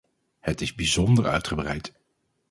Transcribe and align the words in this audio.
Het 0.39 0.61
is 0.61 0.75
bijzonder 0.75 1.25
uitgebreid. 1.27 1.93